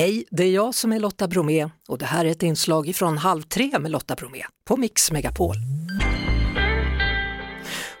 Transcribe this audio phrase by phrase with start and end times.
[0.00, 3.18] Hej, det är jag som är Lotta Bromé och det här är ett inslag från
[3.18, 5.54] Halv tre med Lotta Bromé på Mix Megapol.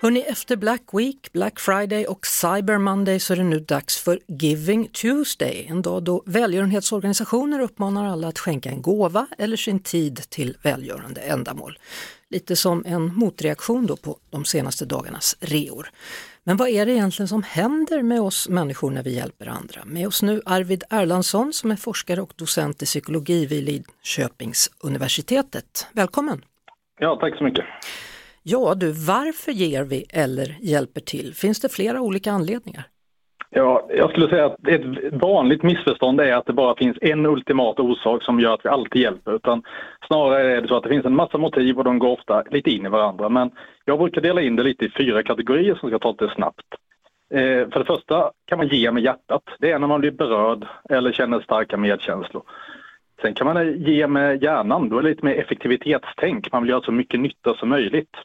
[0.00, 4.20] Hörrni, efter Black Week, Black Friday och Cyber Monday så är det nu dags för
[4.26, 10.22] Giving Tuesday, en dag då välgörenhetsorganisationer uppmanar alla att skänka en gåva eller sin tid
[10.28, 11.78] till välgörande ändamål.
[12.30, 15.90] Lite som en motreaktion då på de senaste dagarnas reor.
[16.44, 19.84] Men vad är det egentligen som händer med oss människor när vi hjälper andra?
[19.84, 25.86] Med oss nu Arvid Erlandsson som är forskare och docent i psykologi vid Lidköpings universitetet.
[25.92, 26.44] Välkommen!
[26.98, 27.64] Ja, tack så mycket.
[28.42, 31.34] Ja du, varför ger vi eller hjälper till?
[31.34, 32.84] Finns det flera olika anledningar?
[33.52, 37.80] Ja, jag skulle säga att ett vanligt missförstånd är att det bara finns en ultimat
[37.80, 39.34] orsak som gör att vi alltid hjälper.
[39.34, 39.62] Utan
[40.06, 42.70] snarare är det så att det finns en massa motiv och de går ofta lite
[42.70, 43.28] in i varandra.
[43.28, 43.50] Men
[43.84, 46.66] jag brukar dela in det lite i fyra kategorier som jag ta det snabbt.
[47.34, 49.42] Eh, för det första kan man ge med hjärtat.
[49.58, 52.42] Det är när man blir berörd eller känner starka medkänslor.
[53.22, 56.52] Sen kan man ge med hjärnan, då är det lite mer effektivitetstänk.
[56.52, 58.16] Man vill göra så mycket nytta som möjligt.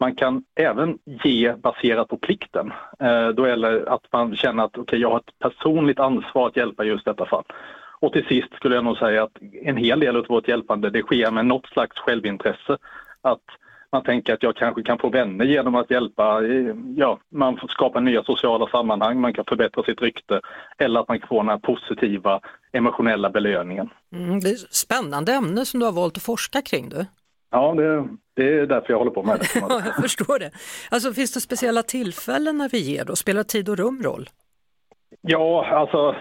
[0.00, 2.72] Man kan även ge baserat på plikten.
[3.00, 6.84] Eh, då gäller att man känner att okay, jag har ett personligt ansvar att hjälpa
[6.84, 7.44] just detta fall.
[8.00, 11.02] Och till sist skulle jag nog säga att en hel del av vårt hjälpande det
[11.02, 12.78] sker med något slags självintresse.
[13.22, 13.42] Att
[13.92, 18.00] man tänker att jag kanske kan få vänner genom att hjälpa, eh, ja, man skapar
[18.00, 20.40] nya sociala sammanhang, man kan förbättra sitt rykte
[20.78, 22.40] eller att man kan få den här positiva
[22.72, 23.88] emotionella belöningen.
[24.12, 27.06] Mm, det är ett spännande ämne som du har valt att forska kring du.
[27.54, 29.46] Ja, det, det är därför jag håller på med det.
[29.60, 30.50] ja, jag förstår det.
[30.90, 33.16] Alltså finns det speciella tillfällen när vi ger då?
[33.16, 34.28] Spelar tid och rum roll?
[35.20, 36.16] Ja, alltså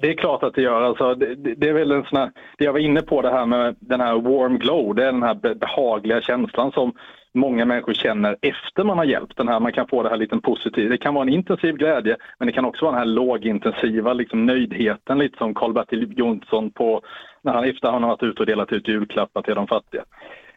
[0.00, 0.82] det är klart att det gör.
[0.82, 3.46] Alltså, det, det, är väl en sån här, det jag var inne på det här
[3.46, 6.92] med den här warm glow, det är den här behagliga känslan som
[7.34, 9.36] många människor känner efter man har hjälpt.
[9.36, 10.90] Den här, man kan få det här lite positivt.
[10.90, 14.46] Det kan vara en intensiv glädje men det kan också vara den här lågintensiva liksom,
[14.46, 17.02] nöjdheten lite som Karl-Bertil Jonsson på
[17.42, 20.04] när han efter han har varit ute och delat ut julklappar till de fattiga.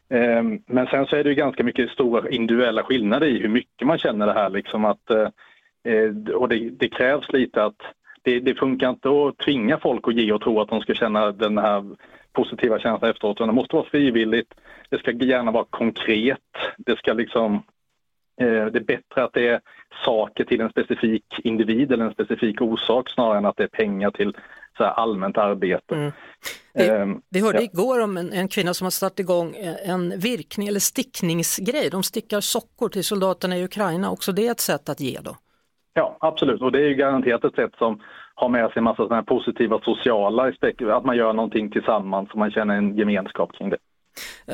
[0.10, 3.88] Ehm, men sen så är det ju ganska mycket stora individuella skillnader i hur mycket
[3.88, 5.28] man känner det här liksom att eh,
[5.94, 7.82] eh, och det, det krävs lite att
[8.24, 11.32] det, det, funkar inte att tvinga folk att ge och tro att de ska känna
[11.32, 11.84] den här
[12.34, 13.38] positiva känslan efteråt.
[13.38, 14.54] Det måste vara frivilligt.
[14.90, 16.40] Det ska gärna vara konkret.
[16.78, 17.56] Det ska liksom
[18.42, 19.62] eh, det är bättre att det är
[20.06, 24.12] saker till en specifik individ eller en specifik orsak snarare än att det är pengar
[24.12, 24.38] till
[24.78, 25.96] så allmänt arbete.
[25.96, 26.12] Mm.
[26.74, 27.64] Vi, um, vi hörde ja.
[27.64, 31.90] igår om en, en, kvinna som har startat igång en virkning eller stickningsgrej.
[31.90, 34.12] De stickar sockor till soldaterna i Ukraina.
[34.12, 35.38] Också det är ett sätt att ge då?
[35.94, 36.62] Ja, absolut.
[36.62, 38.02] Och det är ju garanterat ett sätt som
[38.36, 42.38] har med sig en massa sådana positiva sociala aspekter, att man gör någonting tillsammans och
[42.38, 43.78] man känner en gemenskap kring det.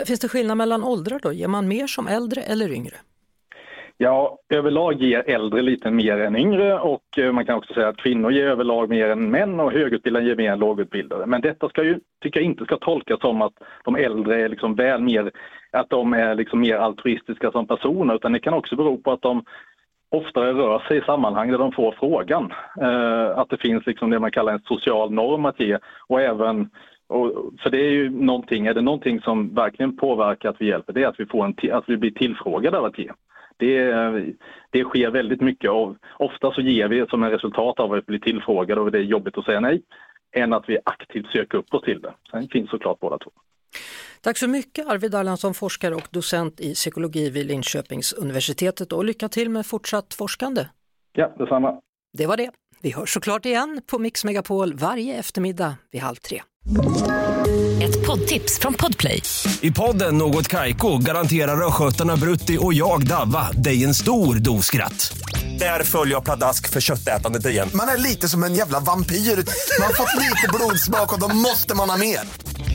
[0.06, 1.34] Finns det skillnad mellan åldrar då?
[1.34, 2.96] Ger man mer som äldre eller yngre?
[4.02, 7.98] Ja, överlag ger äldre lite mer än yngre och eh, man kan också säga att
[7.98, 11.26] kvinnor ger överlag mer än män och högutbildade ger mer än lågutbildade.
[11.26, 14.76] Men detta ska ju, tycker jag inte ska tolkas som att de äldre är liksom
[14.76, 15.32] väl mer,
[15.72, 19.22] att de är liksom mer altruistiska som personer utan det kan också bero på att
[19.22, 19.44] de
[20.12, 22.54] oftare rör sig i sammanhang där de får frågan.
[22.82, 25.78] Eh, att det finns liksom det man kallar en social norm att ge
[26.08, 26.70] och även
[27.08, 30.94] och, för det är ju någonting, är det någonting som verkligen påverkar att vi hjälper,
[30.94, 33.12] det är att vi, får en, att vi blir tillfrågade av att ge.
[33.58, 33.92] Det,
[34.70, 38.20] det sker väldigt mycket och ofta så ger vi som en resultat av att bli
[38.20, 39.82] tillfrågade och det är jobbigt att säga nej,
[40.32, 42.14] än att vi aktivt söker upp oss till det.
[42.32, 43.32] Sen finns såklart båda två.
[44.22, 49.30] Tack så mycket Arvid Erlandsson, forskare och docent i psykologi vid Linköpings universitetet och lycka
[49.30, 50.68] till med fortsatt forskande.
[51.14, 51.80] Ja, detsamma.
[52.18, 52.52] Det var det.
[52.82, 56.42] Vi hörs såklart igen på Mix Megapol varje eftermiddag vid halv tre.
[57.84, 59.22] Ett poddtips från Podplay.
[59.62, 65.18] I podden Något Kaiko garanterar östgötarna Brutti och jag, Davva, dig en stor dos skratt.
[65.60, 67.70] Där följer jag pladask för köttätandet igen.
[67.74, 69.16] Man är lite som en jävla vampyr.
[69.16, 72.49] Man har fått lite blodsmak och då måste man ha mer.